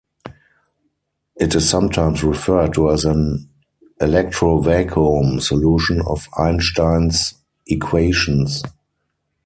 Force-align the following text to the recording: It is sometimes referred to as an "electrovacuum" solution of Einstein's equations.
It 1.35 1.53
is 1.53 1.69
sometimes 1.69 2.23
referred 2.23 2.73
to 2.73 2.89
as 2.89 3.05
an 3.05 3.47
"electrovacuum" 3.99 5.39
solution 5.39 6.01
of 6.07 6.27
Einstein's 6.35 7.35
equations. 7.67 8.63